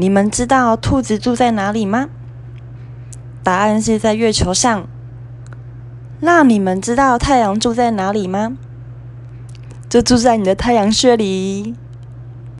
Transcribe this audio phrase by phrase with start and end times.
[0.00, 2.08] 你们知道兔子住在哪里吗？
[3.42, 4.86] 答案是在月球上。
[6.20, 8.56] 那你们知道太阳住在哪里吗？
[9.88, 11.74] 就住在你的太阳穴里。